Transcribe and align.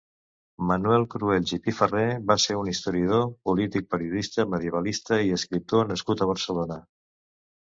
Manuel 0.69 1.03
Cruells 1.13 1.51
i 1.57 1.59
Pifarré 1.67 2.05
va 2.31 2.37
ser 2.45 2.57
un 2.61 2.71
historiador, 2.73 3.23
polític, 3.49 3.85
periodista, 3.93 4.47
medievalista 4.55 5.21
i 5.29 5.37
escriptor 5.39 5.89
nascut 5.93 6.25
a 6.27 6.31
Barcelona. 6.33 6.81